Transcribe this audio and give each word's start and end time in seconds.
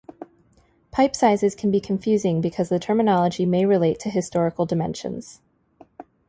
Pipe 0.89 1.15
sizes 1.15 1.53
can 1.53 1.69
be 1.69 1.79
confusing 1.79 2.41
because 2.41 2.69
the 2.69 2.79
terminology 2.79 3.45
may 3.45 3.67
relate 3.67 3.99
to 3.99 4.09
historical 4.09 4.65
dimensions. 4.65 5.41